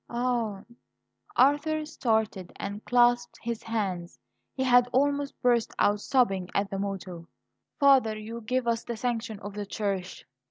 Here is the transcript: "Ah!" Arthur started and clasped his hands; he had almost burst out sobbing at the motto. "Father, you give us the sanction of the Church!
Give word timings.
"Ah!" 0.09 0.63
Arthur 1.35 1.85
started 1.85 2.51
and 2.55 2.83
clasped 2.85 3.37
his 3.43 3.61
hands; 3.61 4.17
he 4.55 4.63
had 4.63 4.87
almost 4.91 5.39
burst 5.43 5.75
out 5.77 6.01
sobbing 6.01 6.49
at 6.55 6.71
the 6.71 6.79
motto. 6.79 7.27
"Father, 7.79 8.17
you 8.17 8.41
give 8.41 8.67
us 8.67 8.83
the 8.83 8.97
sanction 8.97 9.39
of 9.41 9.53
the 9.53 9.67
Church! 9.67 10.25